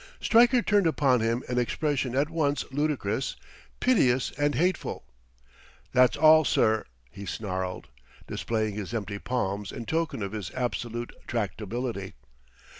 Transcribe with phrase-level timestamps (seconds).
[0.19, 3.35] Stryker turned upon him an expression at once ludicrous,
[3.79, 5.03] piteous and hateful.
[5.93, 7.87] "That's all, sir," he snarled,
[8.25, 12.15] displaying his empty palms in token of his absolute tractability.